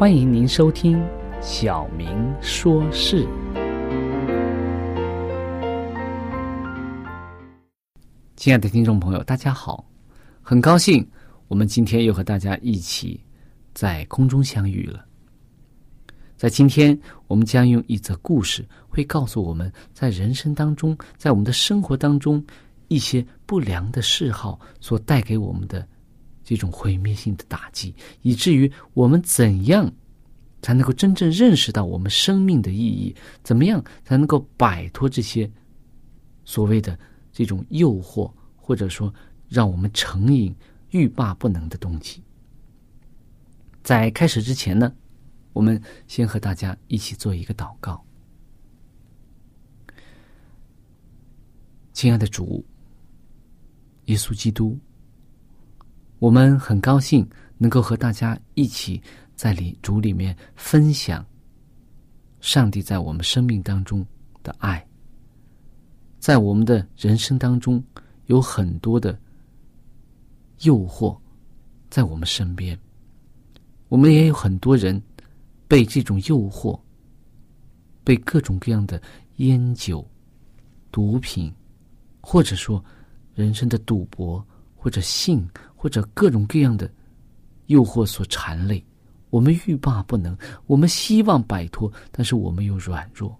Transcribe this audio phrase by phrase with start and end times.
[0.00, 0.96] 欢迎您收听
[1.42, 3.22] 《小明说事》。
[8.34, 9.86] 亲爱的听众朋友，大家好！
[10.40, 11.06] 很高兴
[11.48, 13.22] 我们今天又和大家一起
[13.74, 15.04] 在空中相遇了。
[16.34, 22.42] 在今天，我们将用一则故事，会告诉我们在人生当中，在我们的生活当中，
[22.88, 25.86] 一些不良的嗜好所带给我们的。
[26.50, 29.88] 这种毁灭性的打击，以至于我们怎样
[30.60, 33.14] 才能够真正认识到我们生命的意义？
[33.44, 35.48] 怎么样才能够摆脱这些
[36.44, 36.98] 所谓的
[37.30, 39.14] 这种诱惑，或者说
[39.48, 40.52] 让我们成瘾、
[40.90, 42.20] 欲罢不能的东西？
[43.84, 44.92] 在开始之前呢，
[45.52, 48.04] 我们先和大家一起做一个祷告。
[51.92, 52.64] 亲爱的主，
[54.06, 54.76] 耶稣基督。
[56.20, 57.26] 我们很高兴
[57.56, 59.00] 能够和大家一起
[59.34, 61.24] 在里主里面分享
[62.40, 64.06] 上帝在我们生命当中
[64.42, 64.86] 的爱。
[66.18, 67.82] 在我们的人生当中，
[68.26, 69.18] 有很多的
[70.60, 71.18] 诱惑
[71.88, 72.78] 在我们身边，
[73.88, 75.02] 我们也有很多人
[75.66, 76.78] 被这种诱惑、
[78.04, 79.00] 被各种各样的
[79.36, 80.06] 烟酒、
[80.92, 81.50] 毒品，
[82.20, 82.84] 或者说
[83.34, 85.48] 人生的赌博或者性。
[85.82, 86.92] 或者各种各样的
[87.68, 88.84] 诱惑所缠累，
[89.30, 90.36] 我们欲罢不能，
[90.66, 93.34] 我们希望摆脱，但是我们又软弱。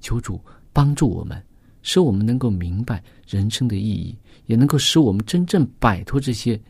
[0.00, 0.40] 求主
[0.72, 1.44] 帮助我们，
[1.82, 6.60] 使我们能够明白人生的意义，也能够使我们真正摆脱这些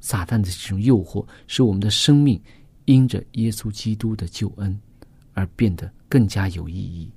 [0.00, 2.42] 撒旦的这种诱惑，使我们的生命
[2.86, 4.76] 因着耶稣基督的救恩
[5.32, 7.08] 而变得更加有意义。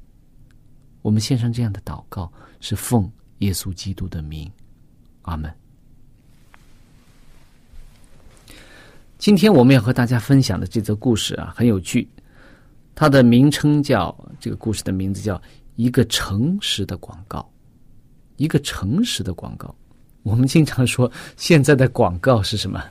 [1.02, 4.48] 我们献上这样的祷告，是奉耶稣基督的名，
[5.24, 5.52] 阿门。
[9.18, 12.08] 今天我们要和大家分享的这则故事啊，很有趣。
[12.94, 15.42] 它的名称叫这个故事的名字叫
[15.76, 17.48] “一个诚实的广告”。
[18.38, 19.74] 一个诚实的广告，
[20.22, 22.84] 我们经常说现在的广告是什么？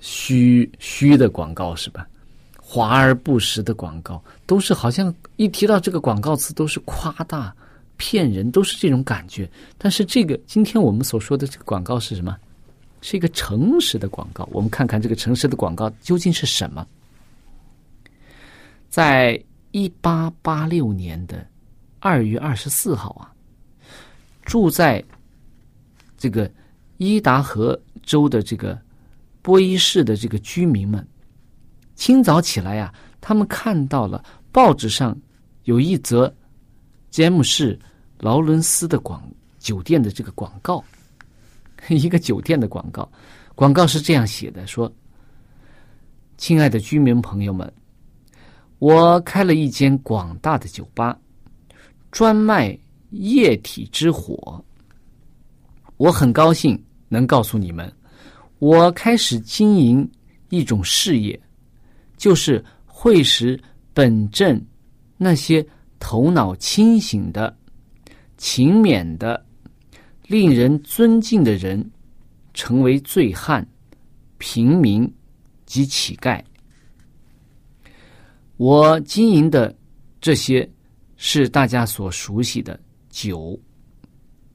[0.00, 2.04] 虚虚的广告是吧？
[2.56, 7.54] 华而不实的广告，都是好像一提到这个广告词都是夸大、
[7.96, 9.48] 骗人，都是这种感觉。
[9.78, 12.36] 但是这个今天我们所说的这个广告是什么？
[13.02, 16.86] 是一个诚实的广告，我们看看这个诚实的广告究竟是什么。
[18.88, 21.46] 在一八八六年的
[21.98, 23.32] 二月二十四号啊，
[24.44, 25.02] 住在
[26.18, 26.50] 这个
[26.98, 28.78] 伊达河州的这个
[29.42, 31.06] 波伊市的这个居民们，
[31.94, 35.16] 清早起来呀，他们看到了报纸上
[35.64, 36.32] 有一则
[37.10, 37.78] 詹姆士
[38.18, 39.22] 劳伦斯的广
[39.58, 40.84] 酒店的这个广告。
[41.88, 43.10] 一个酒店的广告，
[43.54, 44.92] 广告是这样写的：说
[46.36, 47.70] 亲爱的居民朋友们，
[48.78, 51.18] 我开了一间广大的酒吧，
[52.10, 52.78] 专卖
[53.10, 54.62] 液体之火。
[55.96, 57.92] 我很高兴能告诉你们，
[58.58, 60.10] 我开始经营
[60.48, 61.38] 一种事业，
[62.16, 63.60] 就是会使
[63.92, 64.64] 本镇
[65.18, 65.66] 那些
[65.98, 67.54] 头脑清醒的、
[68.38, 69.44] 勤勉的、
[70.30, 71.90] 令人尊敬的人，
[72.54, 73.66] 成为醉汉、
[74.38, 75.12] 平民
[75.66, 76.40] 及乞丐。
[78.56, 79.76] 我经营的
[80.20, 80.70] 这些
[81.16, 82.78] 是大家所熟悉的
[83.08, 83.58] 酒，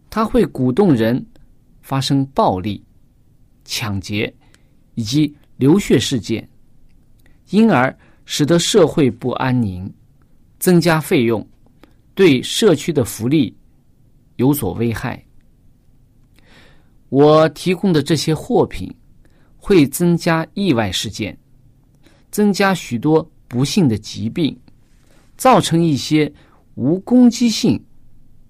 [0.09, 1.21] 它会鼓动人。
[1.81, 2.81] 发生暴力、
[3.65, 4.33] 抢劫
[4.93, 6.49] 以及流血事件，
[7.49, 9.93] 因而使得社会不安宁，
[10.57, 11.45] 增加费用，
[12.15, 13.55] 对社区的福利
[14.37, 15.23] 有所危害。
[17.15, 18.93] 我提供的这些货品
[19.55, 21.37] 会增加意外事件，
[22.29, 24.59] 增加许多不幸的疾病，
[25.37, 26.29] 造成一些
[26.73, 27.81] 无攻击性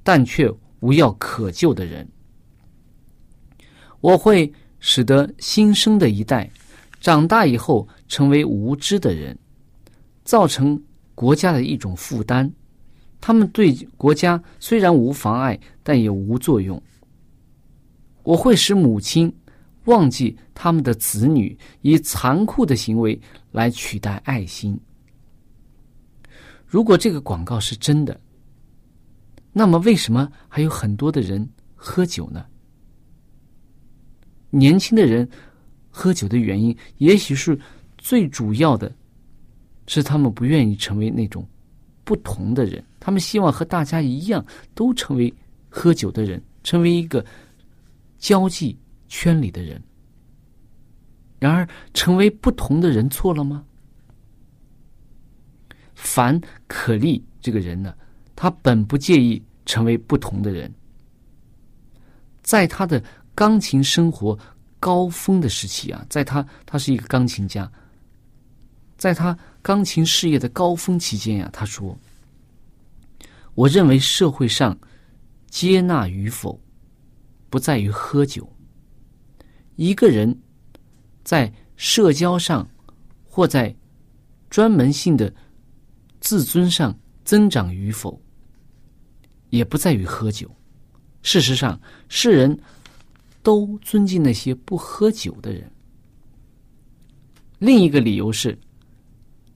[0.02, 2.08] 但却无药可救的人。
[4.02, 6.50] 我会使得新生的一代
[7.00, 9.38] 长大以后成为无知的人，
[10.24, 10.82] 造成
[11.14, 12.52] 国家的一种负担。
[13.22, 16.82] 他们对国家虽然无妨碍，但也无作用。
[18.26, 19.34] 我会使母亲
[19.86, 23.18] 忘记他们的子女，以残酷的行为
[23.52, 24.78] 来取代爱心。
[26.66, 28.20] 如果这个广告是真的，
[29.54, 32.46] 那么为什么还有很多的人喝酒呢？
[34.50, 35.30] 年轻的人
[35.90, 37.58] 喝酒的原因，也许是
[37.98, 38.94] 最主要的，
[39.86, 41.48] 是他们不愿意成为那种
[42.04, 44.44] 不同的人，他们希望和大家一样，
[44.74, 45.32] 都成为
[45.70, 47.24] 喝酒的人，成为一个
[48.18, 48.78] 交际
[49.08, 49.82] 圈里的人。
[51.40, 53.66] 然而，成为不同的人错了吗？
[55.94, 57.96] 凡可利这个人呢，
[58.36, 60.74] 他本不介意成为不同的人，
[62.42, 63.04] 在他的。
[63.38, 64.40] 钢琴生活
[64.80, 67.70] 高峰的时期啊，在他他是一个钢琴家，
[68.96, 72.00] 在他钢琴事业的高峰期间呀，他说
[73.54, 74.80] ：“我认为社会上
[75.50, 76.58] 接纳与否，
[77.56, 78.46] 不在于喝酒。
[79.78, 80.38] 一个人
[81.24, 82.68] 在社交上
[83.24, 83.74] 或在
[84.50, 85.34] 专门性的
[86.20, 86.94] 自尊上
[87.24, 88.22] 增长与否，
[89.52, 90.54] 也不在于喝酒。
[91.22, 91.80] 事实上，
[92.10, 92.60] 世人。”
[93.42, 95.72] 都尊敬那些不喝酒的人。
[97.60, 98.58] 另一个理由是，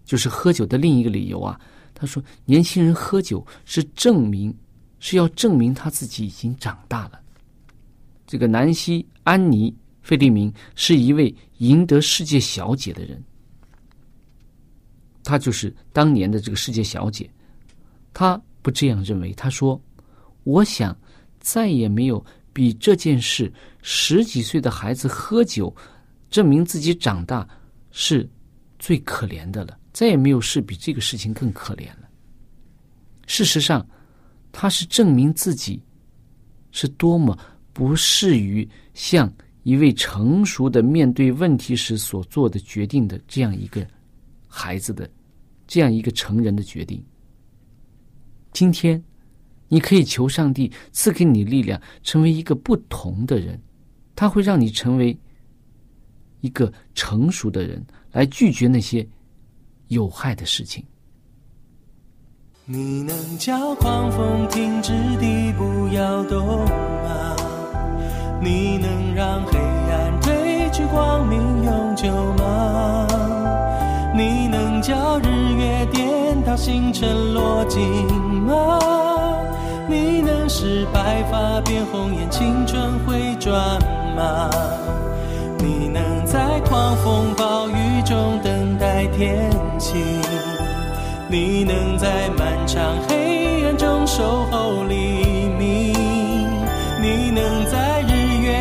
[0.06, 1.60] 就是喝酒的另一个理由啊。
[1.96, 4.56] 他说，年轻人喝酒是证明，
[5.00, 7.20] 是要证明他自己已经长大了。
[8.30, 9.72] 这个南希·安妮·
[10.04, 13.20] 费利明是一位赢得世界小姐的人，
[15.24, 17.28] 她就是当年的这个世界小姐。
[18.14, 19.82] 她不这样认为，她说
[20.46, 20.96] ：“我想
[21.40, 25.74] 再也没有。”比这件事，十几岁的孩子喝酒，
[26.30, 27.48] 证明自己长大，
[27.90, 28.30] 是
[28.78, 29.80] 最可怜的了。
[29.94, 32.10] 再也没有事比这个事情更可怜了。
[33.28, 33.88] 事实上，
[34.52, 35.82] 他是证明自己
[36.72, 37.38] 是多么
[37.80, 39.32] 不适于像
[39.64, 43.88] 一位成熟的面对问题时所做的决定的这样一个
[44.50, 45.10] 孩子的
[45.66, 47.02] 这样一个成人的决定。
[48.52, 49.02] 今天。
[49.72, 53.62] 你可以求上帝赐给你力量，成为一个不同的人，
[54.16, 55.16] 他会让你成为
[56.42, 59.08] 一个成熟的人，来拒绝那些
[59.90, 60.84] 有害的事情。
[62.66, 67.29] 你能叫狂风停止地不要动吗？
[68.42, 72.10] 你能让黑暗褪去光明永久
[72.42, 73.06] 吗？
[74.16, 77.82] 你能叫日月颠倒星辰落尽
[78.46, 78.80] 吗？
[79.88, 83.80] 你能使白发变红颜，青春回转
[84.16, 84.50] 吗？
[85.58, 90.00] 你能在狂风暴雨中等待天晴？
[91.28, 95.29] 你能在漫长黑暗中守候黎明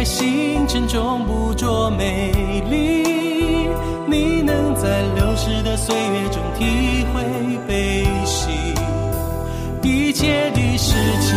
[0.09, 2.33] 星辰中捕捉美
[2.71, 3.69] 丽？
[4.07, 7.23] 你能在流逝的岁月中体会
[7.69, 8.49] 悲喜？
[9.83, 11.37] 一切的事情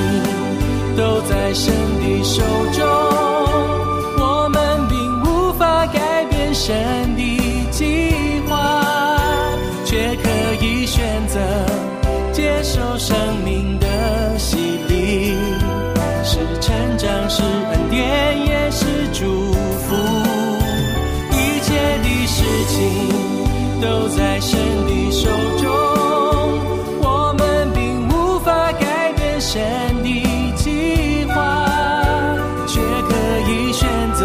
[0.96, 2.88] 都在神的手中，
[4.18, 8.14] 我们并无法改变神的计
[8.48, 8.82] 划，
[9.84, 10.30] 却可
[10.66, 11.42] 以选择
[12.32, 14.56] 接受生命的洗
[14.88, 15.36] 礼，
[16.24, 18.31] 是成长，是恩典，
[23.82, 25.68] 都在神的手中。
[27.02, 29.60] 我们并无法改变神
[30.04, 31.66] 的计划，
[32.68, 33.16] 却可
[33.50, 34.22] 以选择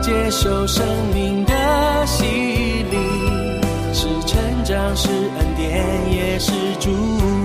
[0.00, 1.52] 接受生命的
[2.06, 2.96] 洗礼，
[3.92, 7.41] 是成长，是恩典，也是祝福。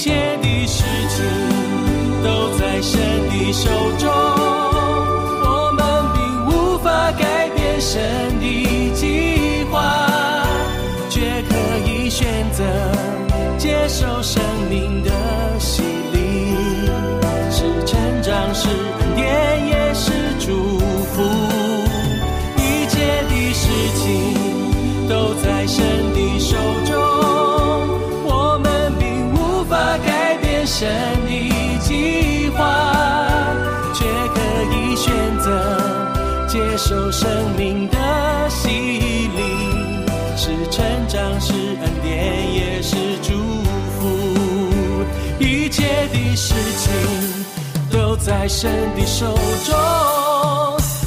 [0.00, 1.22] 一切的事情
[2.24, 4.08] 都在神的手中。
[4.10, 8.00] 我们并无法改变神
[8.40, 9.78] 的计划，
[11.10, 11.54] 却可
[11.86, 12.64] 以选择
[13.58, 15.10] 接受生命的
[15.58, 15.82] 洗
[16.14, 16.56] 礼，
[17.50, 20.78] 是成长，是恩典，也是祝
[21.12, 21.22] 福。
[22.56, 23.68] 一切的事
[24.02, 24.08] 情
[25.10, 25.84] 都在神
[30.80, 30.88] 神
[31.26, 32.64] 的计划。
[33.92, 34.40] 却可
[34.72, 35.76] 以选择
[36.48, 37.98] 接受生命的
[38.48, 39.42] 洗礼，
[40.38, 43.34] 是成长，是恩典，也是祝
[43.98, 45.04] 福。
[45.38, 45.82] 一切
[46.14, 46.90] 的事情
[47.90, 49.34] 都在神的手
[49.66, 49.76] 中，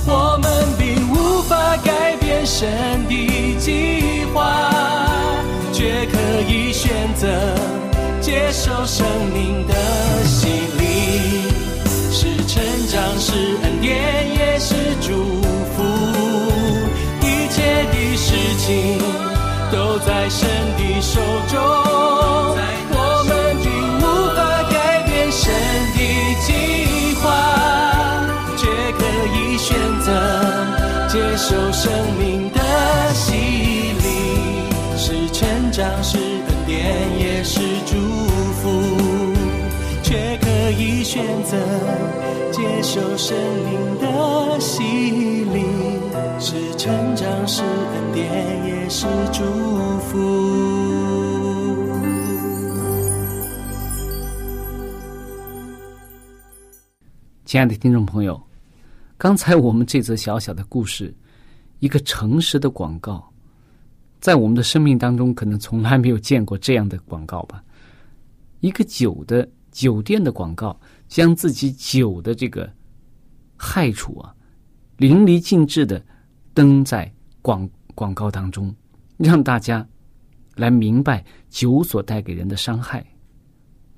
[0.05, 2.69] 我们并无法改变神
[3.07, 4.69] 的计划，
[5.71, 7.27] 却可以选择
[8.23, 9.73] 接受生命的
[10.23, 10.47] 洗
[10.79, 10.81] 礼。
[12.09, 13.91] 是成长，是恩典，
[14.33, 15.11] 也是祝
[15.75, 15.83] 福。
[17.19, 18.97] 一切的事情
[19.73, 21.59] 都在神的手中，
[22.95, 23.67] 我们并
[23.99, 24.01] 无
[24.33, 24.39] 法
[24.71, 25.51] 改变神
[25.93, 25.99] 的
[26.45, 27.23] 计划，
[28.55, 28.61] 却
[28.97, 29.01] 可
[29.35, 30.07] 以选择
[31.09, 32.59] 接受生命的
[33.13, 33.33] 洗
[33.99, 34.05] 礼。
[34.95, 36.79] 是成长，是恩典，
[37.19, 37.59] 也是
[41.13, 41.55] 选择
[42.51, 45.63] 接受生命的洗礼，
[46.39, 49.43] 是成长，是恩典，也是祝
[49.99, 50.17] 福。
[57.45, 58.41] 亲爱的听众朋友，
[59.15, 61.13] 刚才我们这则小小的故事，
[61.77, 63.23] 一个诚实的广告，
[64.19, 67.63] 在我们的生命当中，可能从来没有见过这样的广告吧？
[68.61, 70.75] 一个酒的酒店的广告，
[71.13, 72.67] 将自己酒的这个
[73.55, 74.35] 害处啊，
[74.97, 76.03] 淋漓尽致的
[76.55, 78.75] 登在广广告当中，
[79.17, 79.87] 让大家
[80.55, 83.05] 来明白酒所带给人的伤害。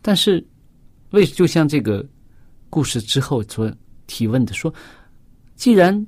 [0.01, 0.45] 但是，
[1.11, 2.05] 为就像这个
[2.69, 3.73] 故事之后所
[4.07, 4.73] 提问的说，
[5.55, 6.05] 既然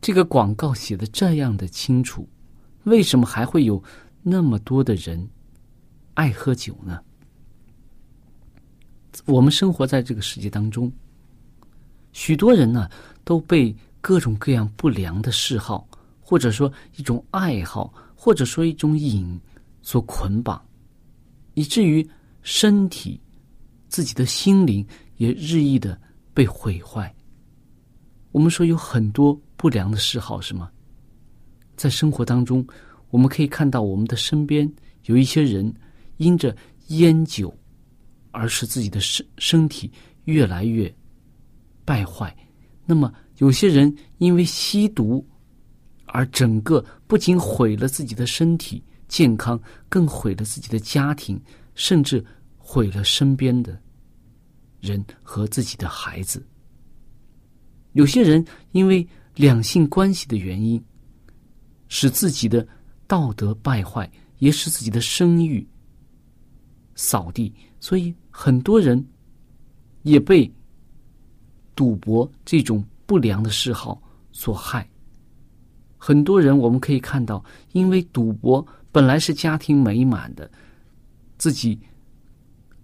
[0.00, 2.28] 这个广告写的这样的清楚，
[2.82, 3.80] 为什么还会有
[4.20, 5.30] 那么多的人
[6.14, 7.00] 爱喝酒呢？
[9.26, 10.90] 我们生活在这个世界当中，
[12.12, 12.88] 许多人呢
[13.24, 15.86] 都被各种各样不良的嗜好，
[16.20, 19.38] 或者说一种爱好，或者说一种瘾
[19.82, 20.60] 所捆绑，
[21.54, 22.08] 以至于
[22.42, 23.20] 身体、
[23.88, 24.86] 自己的心灵
[25.16, 26.00] 也日益的
[26.32, 27.12] 被毁坏。
[28.32, 30.70] 我们说有很多不良的嗜好，是吗？
[31.76, 32.66] 在生活当中，
[33.10, 34.70] 我们可以看到我们的身边
[35.06, 35.74] 有一些人
[36.18, 36.54] 因着
[36.88, 37.52] 烟酒。
[38.30, 39.90] 而使自己的身身体
[40.24, 40.92] 越来越
[41.84, 42.36] 败坏。
[42.84, 45.26] 那么，有些人因为吸毒，
[46.06, 51.40] 而整个不仅毁了自己的身体健康，更毁了自己的家庭，
[51.74, 52.24] 甚至
[52.58, 53.80] 毁了身边的
[54.80, 56.44] 人和自己的孩子。
[57.92, 60.82] 有些人因为两性关系的原因，
[61.88, 62.66] 使自己的
[63.06, 65.66] 道德败坏，也使自己的声誉
[66.94, 67.52] 扫地。
[67.80, 69.04] 所以，很多人
[70.02, 70.50] 也被
[71.74, 74.88] 赌博这种不良的嗜好所害。
[75.96, 80.50] 很多人我们可以看到，因为赌博本来是家庭美满的，
[81.38, 81.78] 自己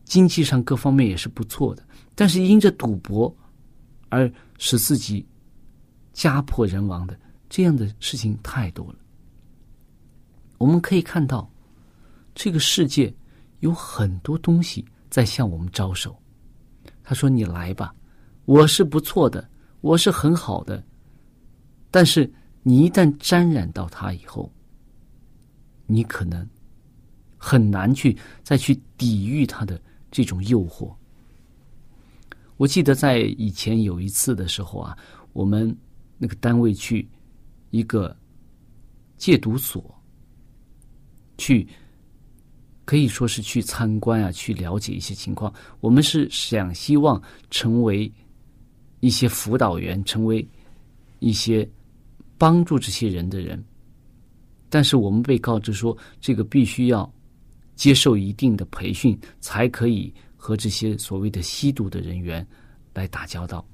[0.04, 3.34] 经济上各方面也是不错的，但是因着赌博
[4.08, 5.26] 而使自己
[6.12, 8.96] 家破人亡的这样的事情太多了。
[10.58, 11.50] 我们可以看到，
[12.34, 13.14] 这个世界
[13.66, 16.16] 有很多东西在向我们招手。
[17.02, 17.92] 他说：“你来吧，
[18.44, 20.82] 我是不错的，我是很好的。
[21.90, 22.32] 但是
[22.62, 24.48] 你一旦沾染到他以后，
[25.86, 26.48] 你可能
[27.36, 29.80] 很难去再去抵御他的
[30.12, 30.94] 这种诱惑。”
[32.56, 34.96] 我记得在以前有一次的时候啊，
[35.32, 35.76] 我们
[36.18, 37.06] 那个单位去
[37.70, 38.16] 一个
[39.16, 39.92] 戒毒所。
[41.38, 41.68] 去，
[42.86, 45.52] 可以说是去参观啊，去了解一些情况。
[45.80, 48.10] 我们是想希望成为
[49.00, 50.48] 一些辅导员，成为
[51.18, 51.68] 一些
[52.38, 53.62] 帮助这些人的人。
[54.70, 57.12] 但是我们被告知说，这个必须要
[57.74, 62.46] 接受一定的培训，才可以和这些所谓的吸毒的人员
[62.94, 63.66] 来打交道。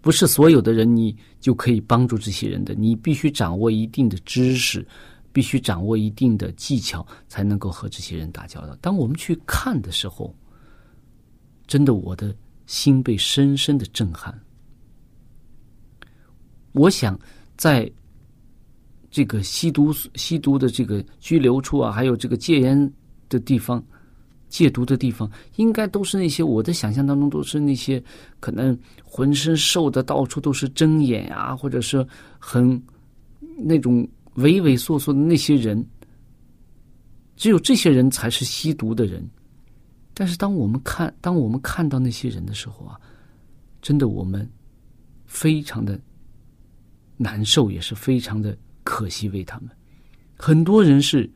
[0.00, 4.86] 不是所有的人你就可以帮助这些人的，你必须掌握一定的知识。
[5.32, 8.76] 必须掌握一定的技巧，才能够和这些人打交道。
[8.80, 10.34] 当我们去看的时候，
[11.66, 12.34] 真的我的
[12.66, 14.36] 心被深深的震撼。
[16.72, 17.18] 我想，
[17.56, 17.90] 在
[19.10, 22.92] 这个吸毒吸毒的这个拘留处啊，还有这个戒烟
[23.28, 23.82] 的地方、
[24.48, 28.02] 戒毒的地方，应该都是那些我的想象当中都是那些
[28.40, 32.04] 可能浑身瘦的到处都是针眼啊，或者是
[32.38, 32.82] 很
[33.56, 34.08] 那种。
[34.42, 35.84] 畏畏缩缩的那些人，
[37.36, 39.28] 只有这些人才是吸毒的人。
[40.12, 43.00] 但是，当我们看当我们看到那些人的时候啊，
[43.80, 44.46] 真的我们
[45.26, 45.98] 非常的
[47.16, 49.70] 难受，也是非常的可惜为他们。
[50.36, 51.30] 很多人是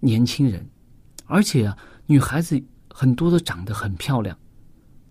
[0.00, 0.66] 年轻人，
[1.26, 4.38] 而且啊，女孩子很多都长得很漂亮，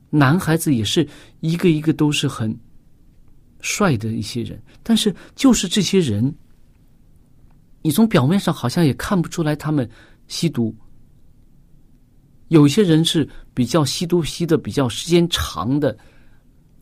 [0.10, 1.08] 男孩子也是
[1.42, 2.58] 一个一个都是很。
[3.66, 6.32] 帅的一些人，但是就是这些人，
[7.82, 9.90] 你从表面上好像也看不出来他们
[10.28, 10.74] 吸毒。
[12.50, 15.98] 有些人是比较吸毒吸的比较时间长的，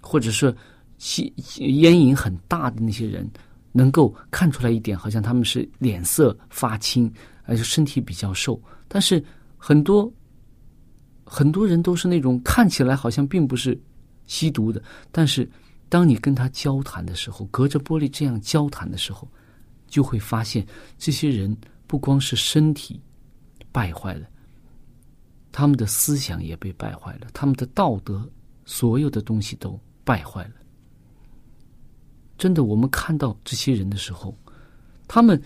[0.01, 0.53] 或者是
[0.97, 3.25] 吸烟瘾很大的那些人，
[3.71, 7.09] 能够看出来一点，好像他们是脸色发青，
[7.43, 8.61] 而且身体比较瘦。
[8.89, 9.23] 但是
[9.55, 10.11] 很多
[11.23, 13.81] 很多人都是那种看起来好像并不是
[14.25, 15.49] 吸毒的，但是。
[15.93, 19.27] 当你跟他交谈的时候，隔着玻璃这样交谈的时候，
[19.85, 20.65] 就会发现
[20.97, 22.99] 这些人不光是身体
[23.71, 24.27] 败坏了，
[25.51, 28.27] 他们的思想也被败坏了，他们的道德
[28.65, 30.53] 所有的东西都败坏了。
[32.39, 34.35] 真的，我们看到这些人的时候，
[35.07, 35.39] 他们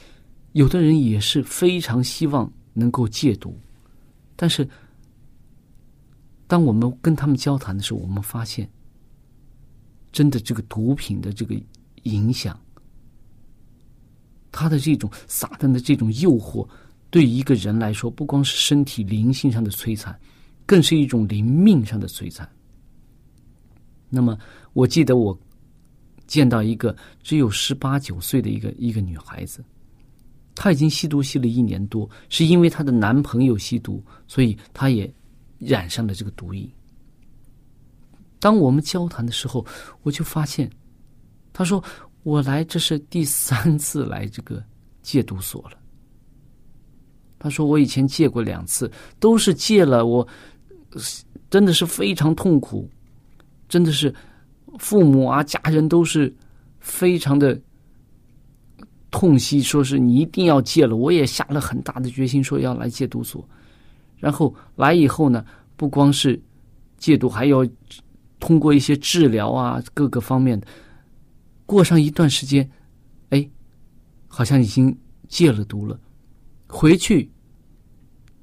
[0.53, 3.53] 有的人也是非常希望能够戒毒，
[4.37, 4.65] 但是
[6.47, 8.65] 当我们跟他们交谈的时候，我们发现。
[10.11, 11.55] 真的，这个毒品的这个
[12.03, 12.59] 影响，
[14.51, 16.67] 他的这种撒旦的这种诱惑，
[17.09, 20.17] 对一个人来说，不光是身体灵性上的摧残，
[20.65, 22.49] 更是一种灵命上的摧残。
[24.09, 24.37] 那么，
[24.73, 25.37] 我记得我
[26.25, 29.63] 见到一个只有十八九岁的一个一个女孩子，
[30.55, 35.13] 她已经吸毒吸了一年多，是因为她的男朋友吸毒，所以她也
[35.59, 36.71] 染上了这个毒瘾。
[38.39, 39.65] 当我们交谈的时候，
[40.03, 40.69] 我就发现，
[41.51, 41.83] 他说
[42.21, 44.63] ：“我来这是第三次来这个
[45.01, 45.77] 戒毒所了。”
[47.39, 50.27] 他说：“我以前戒过两次，都是戒了，我
[51.49, 52.87] 真的是非常痛苦，
[53.67, 54.13] 真的是
[54.77, 56.31] 父母啊、家人都是
[56.79, 57.59] 非常的
[59.09, 60.95] 痛惜，说是你一定要戒了。
[60.95, 63.43] 我也下了很大的决心，说要来戒毒所。
[64.17, 65.43] 然后来以后呢，
[65.75, 66.39] 不光是
[66.97, 67.67] 戒毒，还要。”
[68.39, 70.67] 通过一些治疗啊，各个方面的，
[71.65, 72.69] 过上一段时间，
[73.29, 73.49] 哎，
[74.27, 74.95] 好像已经
[75.27, 75.99] 戒了毒了。
[76.67, 77.29] 回去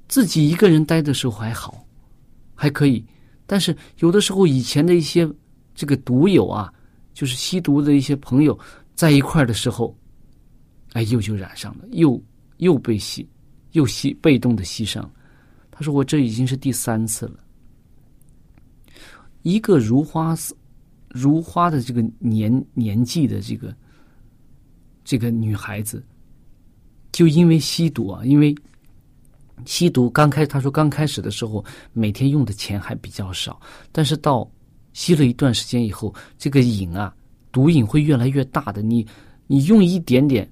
[0.09, 1.87] 自己一个人待的时候还好，
[2.55, 3.05] 还可以。
[3.47, 5.29] 但是有的时候，以前的一些
[5.75, 6.73] 这个毒友啊，
[7.13, 8.59] 就是吸毒的一些朋友
[8.95, 9.97] 在一块的时候，
[10.95, 12.21] 哎，又就染上了，又
[12.57, 13.29] 又被吸，
[13.73, 15.09] 又吸，被动的吸上。
[15.71, 17.41] 他说：“我这已经是第三次了。”
[19.45, 20.57] 一个如花似
[21.11, 23.73] 如花的这个年年纪的这个
[25.05, 26.03] 这个女孩子，
[27.13, 28.55] 就因为吸毒啊，因为
[29.67, 33.61] 吸毒刚开，他说刚开始的时候每天用的钱还比较少，
[33.93, 34.51] 但是到
[34.95, 37.15] 吸了一段时间以后，这个瘾啊，
[37.53, 38.81] 毒瘾会越来越大的。
[38.81, 39.07] 你
[39.47, 40.51] 你用一点点，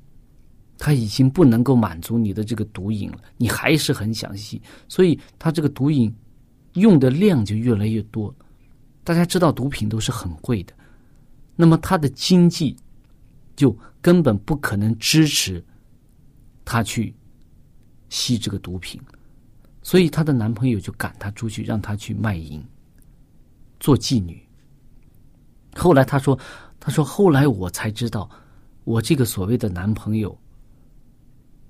[0.76, 6.14] 他已经不能够满足你的这个毒瘾了，你还是很想吸，所以他这个毒瘾
[6.74, 8.32] 用的量就越来越多。
[9.04, 10.72] 大家知道毒品都是很贵的，
[11.56, 12.76] 那么她的经济
[13.56, 15.64] 就根本不可能支持
[16.64, 17.14] 她去
[18.08, 19.00] 吸这个毒品，
[19.82, 22.62] 所以她的男朋友就赶她出去，让她去卖淫，
[23.80, 24.40] 做妓女。
[25.74, 26.38] 后来她说
[26.78, 28.28] ：“她说后来我才知道，
[28.84, 30.38] 我这个所谓的男朋友，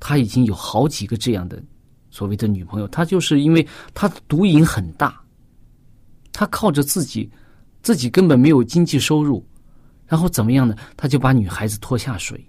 [0.01, 1.63] 他已经有好几个这样的
[2.11, 2.89] 所谓的女朋友。
[2.89, 3.65] 他就是因为
[3.95, 5.22] 他的毒瘾很大，
[6.33, 7.31] 他靠着自己，
[7.83, 9.47] 自己根本没有经济收入，
[10.07, 10.75] 然后怎么样呢？
[10.97, 12.45] 他就把女孩子拖下水，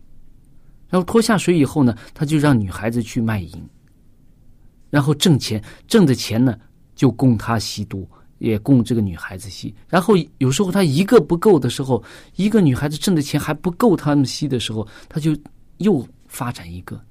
[0.89, 3.69] 然后拖下水以后呢，他就让女孩子去卖淫，
[4.89, 6.57] 然后挣钱，挣的钱呢
[6.95, 12.03] 就供他吸毒。”也供这个女孩子吸，然后有时候他一个不够的时候，
[12.35, 15.33] 一个女孩子挣的钱还不够他们吸的时候，他就
[15.77, 17.01] 又发展一个。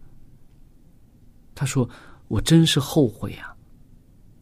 [1.54, 1.88] 他说
[2.28, 3.56] ：“我真是后悔啊！”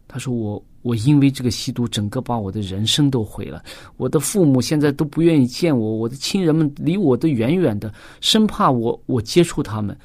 [0.09, 3.63] 他说：“我我因为这个吸毒，整个把我的人生都毁了。
[3.97, 9.97] 我的父母现在都不愿意见我，我的亲人们离我都远远的，生怕我我接触他们。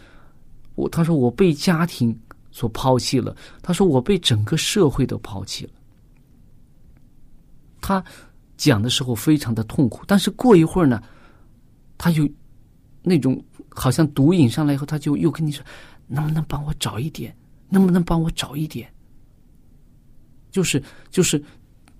[0.75, 2.17] 我他说我被家庭
[2.51, 3.35] 所抛弃了。
[3.61, 5.71] 他说我被整个社会都抛弃了。”
[7.79, 8.03] 他
[8.57, 11.01] 讲的时候非常的痛苦，但是过一会儿呢，
[11.97, 12.27] 他就
[13.01, 15.63] 那种好像毒瘾上来以后，他就又跟你说
[16.07, 17.33] ：“能不能帮我找一点？
[17.69, 18.89] 能不能帮我找一点？”
[20.55, 21.43] 就是就是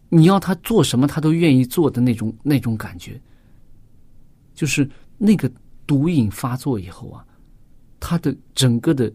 [0.07, 3.19] 你要他做什么，他都愿意做的那种那种感觉。
[4.53, 5.51] 就是那个
[5.85, 7.25] 毒瘾发作以后啊，
[7.99, 9.11] 他的整个的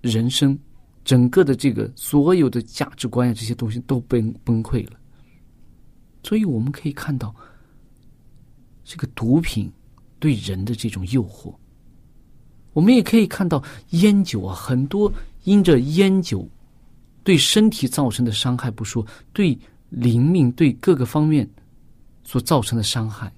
[0.00, 0.58] 人生，
[1.04, 4.98] 整个的这个所有的价值观呀，这些东西都崩崩溃了。
[6.24, 7.32] 所以我们可以看到，
[8.82, 9.70] 这个毒品
[10.18, 11.54] 对人的这种诱惑。
[12.72, 15.12] 我们也可以看到烟酒啊，很多
[15.44, 16.48] 因着烟酒
[17.22, 21.48] 对身体造成的伤害不说，对灵命、对各个方面
[22.24, 23.32] 所造成的伤害。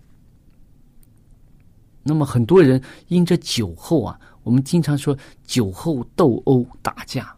[2.02, 7.36] 那么很多人因着酒后啊，我们经常说酒后斗殴打架，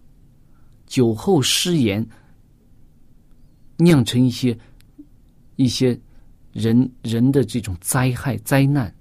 [0.86, 2.06] 酒后失言，
[3.78, 4.58] 酿成一些。
[5.56, 5.96] 一些
[6.50, 8.92] 人人的这种灾害灾难，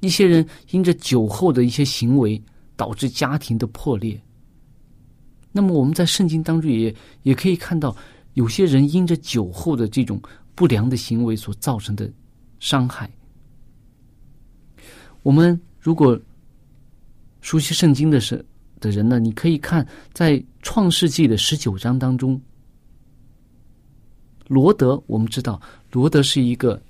[0.00, 2.40] 一些人因着酒后的一些行为
[2.76, 4.16] 导致家庭的破裂。
[5.56, 7.96] 那么我们在圣经当中也也可以看到，
[8.34, 10.20] 有些人因着酒后的这种
[10.54, 12.12] 不良的行为所造成的
[12.60, 13.10] 伤害。
[15.22, 16.20] 我们如果
[17.40, 18.44] 熟悉圣经的是
[18.80, 22.38] 的人呢，你可以看在创世纪的十九章当中。
[24.48, 25.58] 罗德，我们知道，
[25.90, 26.80] 罗德是一个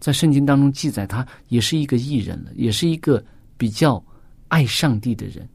[0.00, 3.22] 在圣经当中记载，他也是一个艺人了，也是一个
[3.58, 4.02] 比较
[4.48, 5.46] 爱上帝的人。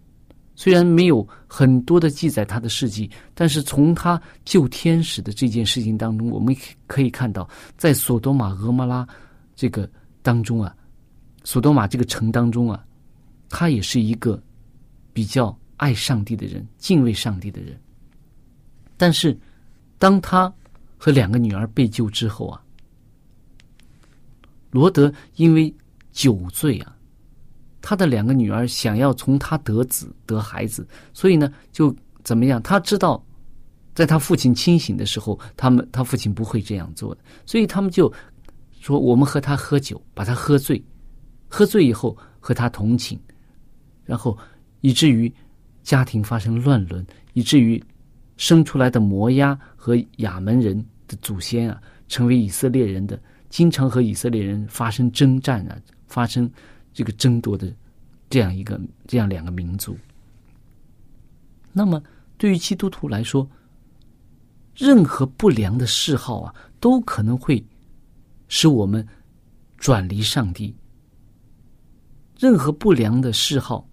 [0.59, 6.53] 虽然没有很多的记载他的事迹，但是从他救天使的这件事情当中，我们
[6.87, 9.07] 可以看到，在索多玛、俄摩拉
[9.55, 9.87] 这个
[10.23, 10.75] 当中啊，
[11.43, 12.83] 索多玛这个城当中啊，
[13.49, 14.41] 他也是一个
[15.13, 17.79] 比较爱上帝的人，敬畏上帝的人。
[18.97, 19.37] 但是，
[19.99, 20.51] 当他
[20.97, 22.59] 和两个女儿被救之后啊，
[24.71, 25.71] 罗德因为
[26.11, 26.96] 酒醉啊，
[27.87, 32.61] 他的两个女儿想要从他得子得孩子，所以呢就怎么样？
[32.61, 33.23] 他知道，
[33.95, 38.11] 在他父亲清醒的时候，他们他父亲不会这样做的，所以他们就
[38.81, 40.83] 说：“我们和他喝酒，把他喝醉，
[41.47, 43.17] 喝醉以后和他同寝，
[44.03, 44.37] 然后
[44.81, 45.33] 以至于
[45.81, 47.81] 家庭发生乱伦，以至于。”
[48.35, 53.19] 生出来的摩押和亚门人的祖先啊，成为以色列人的，
[53.49, 56.47] 经常和以色列人发生征战啊，发生
[56.97, 57.71] 这个争夺的
[58.27, 59.95] 这样一个这样两个民族。
[61.71, 62.01] 那么，
[62.39, 63.47] 对于基督徒来说，
[64.75, 67.63] 任何不良的嗜好啊，都可能会
[68.47, 69.07] 使我们
[69.77, 70.75] 转离上帝。
[72.39, 73.87] 任何不良的嗜好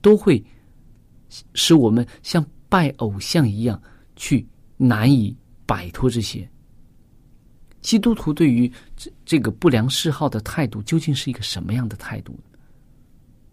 [0.00, 0.40] 都会
[1.54, 2.46] 使我们像。
[2.68, 3.80] 拜偶像一样，
[4.16, 4.44] 去
[4.76, 5.34] 难以
[5.66, 6.50] 摆脱这些。
[7.86, 12.36] 基督徒对于这这个不良嗜好的态度，究竟是一个什么样的态度？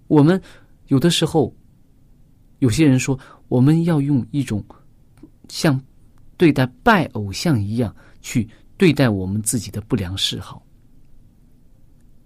[0.08, 0.42] 我们
[0.88, 1.56] 有的时候，
[2.58, 3.18] 有些人说，
[3.48, 4.66] 我们要用一种
[5.50, 5.80] 像
[6.36, 10.66] 对待拜偶像一样去对待我们自己的不良嗜好。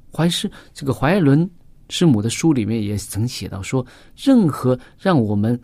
[0.09, 1.49] 怀师这个怀伦
[1.89, 5.59] 师母的书里面也曾写到说，任何让我们。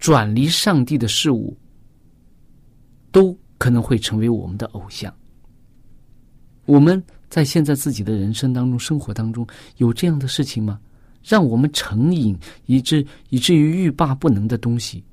[0.00, 1.56] 转离上帝的事物，
[3.12, 5.14] 都可能会成为我们的偶像。
[6.64, 9.46] 我们在现在自己的人生当中、生活当中
[9.76, 10.80] 有这样的事情吗？
[11.22, 15.04] 让我们成瘾，以致以至于欲罢不能的东西，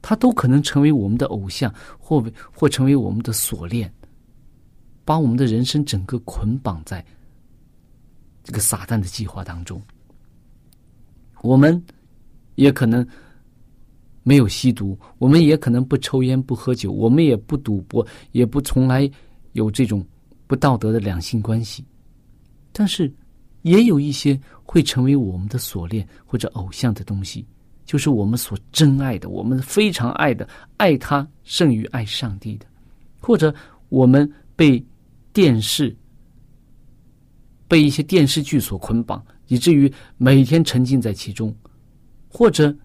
[0.00, 3.92] 它都可能成为我们的偶像，或或成为我们的锁链。
[5.04, 7.02] 把我们的人生整个捆绑在
[8.44, 9.80] 这个撒旦的计划当中。
[11.40, 11.82] 我们
[12.56, 13.06] 也可能
[14.22, 19.10] 没有吸毒，我们也可能不抽烟不喝酒，我们也不赌博，也不从来
[19.52, 20.04] 有这种
[20.46, 21.84] 不道德的两性关系。
[22.72, 23.12] 但是，
[23.62, 27.44] 也有一些会成为我们的锁链或者偶像的东西，
[27.84, 32.66] 就是我们所珍爱的，我们非常爱的，爱他胜于爱上帝的，
[33.20, 33.54] 或者
[33.88, 34.84] 我们被
[35.32, 35.96] 电视、
[37.66, 39.24] 被一些电视剧所捆绑。
[39.48, 41.56] 以至于每天沉浸在其中，
[42.28, 42.76] 或者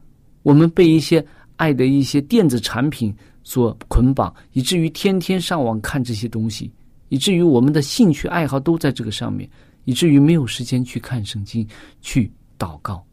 [0.43, 1.23] 我们被一些
[1.57, 6.71] 爱的一些电子产品所捆绑，以至于天天上网看这些东西，
[7.09, 9.49] 以至于我们的兴趣爱好都在这个上面，
[9.85, 11.67] 以至于没有时间去看圣经、
[12.01, 13.05] 去祷告，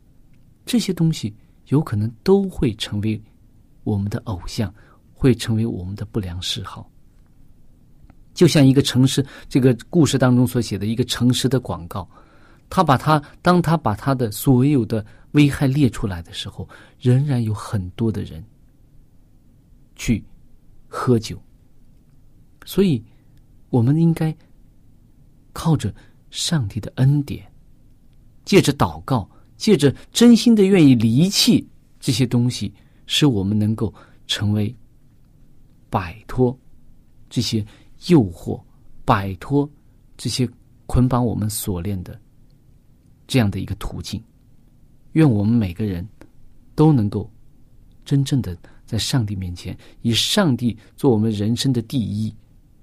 [0.65, 1.35] 这些东西
[1.69, 3.21] 有可能都会成为
[3.85, 4.73] 我们的偶像，
[5.13, 6.89] 会成为我们的不良嗜好。
[8.33, 12.09] 就像一个城市这个故事当中所写的一个城市的广告。
[12.73, 16.69] 他把他，当他把他的所有的危害列出来的时候，
[17.01, 18.43] 仍然有很多的人
[20.01, 20.25] 去
[20.89, 21.39] 喝酒。
[22.65, 23.05] 所以，
[23.69, 24.35] 我们应该
[25.53, 25.95] 靠着
[26.31, 27.47] 上帝的恩典，
[28.47, 31.69] 借着祷告，借着真心的愿意离弃
[32.01, 32.73] 这些东西，
[33.05, 33.93] 使我们能够
[34.27, 34.75] 成为
[35.91, 36.59] 摆脱
[37.29, 37.63] 这些
[38.07, 38.59] 诱惑，
[39.05, 39.71] 摆脱
[40.17, 40.49] 这些
[40.87, 42.19] 捆绑我们锁链的。
[43.27, 44.23] 这样的一个途径，
[45.13, 46.09] 愿我们每个人
[46.75, 47.31] 都能够
[48.05, 48.57] 真正的
[48.91, 52.35] 在上帝面前，以上帝做我们人生的第一，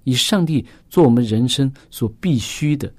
[0.06, 2.90] 以上帝做我们人生所必须的，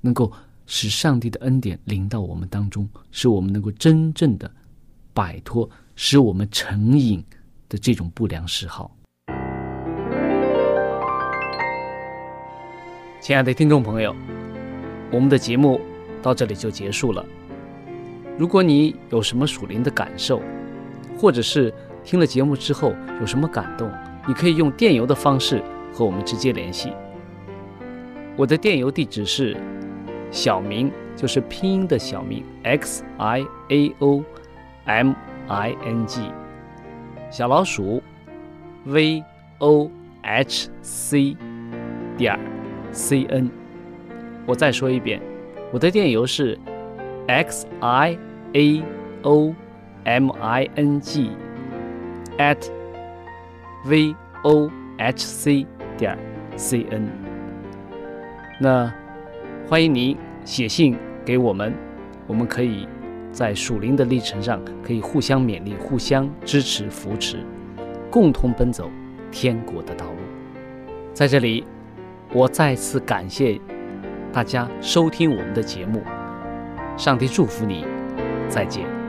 [0.00, 0.32] 能够
[0.66, 4.48] 使上帝的恩典临到我们当中，使我们能够真正的
[5.12, 7.20] 摆脱使我们成瘾
[7.68, 8.96] 的这种不良嗜好。
[13.20, 14.14] 亲爱的听众朋友。
[15.10, 15.78] 我们的节目
[16.22, 17.22] 到这里就结束了。
[18.38, 20.40] 如果你有什么属灵的感受，
[21.18, 21.72] 或者是
[22.04, 23.90] 听了节目之后有什么感动，
[24.26, 26.92] 你可以用电邮的方式和我们直接联系。
[28.36, 29.56] 我的电邮地址是
[30.30, 34.24] 小明，就是拼音的小明 x i a o
[34.84, 35.12] m
[35.48, 36.22] i n g，
[37.30, 38.02] 小老鼠
[38.84, 39.22] v
[39.58, 39.90] o
[40.22, 41.36] h c
[42.16, 42.38] 点
[42.90, 43.50] c n。
[44.46, 45.20] 我再说一遍，
[45.70, 46.58] 我的电邮是
[47.28, 48.18] x i
[48.54, 48.82] a
[49.22, 49.54] o
[50.04, 51.30] m i n g
[52.38, 52.58] at
[53.84, 56.18] v o h c 点
[56.56, 57.08] c n。
[58.60, 58.92] 那
[59.68, 61.74] 欢迎您写信给我们，
[62.26, 62.86] 我们可以
[63.30, 67.44] 在属灵的历程上可以互相勉励、互相支持、扶持，
[68.10, 68.90] 共同奔走
[69.30, 70.18] 天国的道路。
[71.12, 71.64] 在这里，
[72.32, 73.60] 我再次感谢。
[74.32, 76.00] 大家收听我们的节目，
[76.96, 77.84] 上帝祝福你，
[78.48, 79.01] 再见。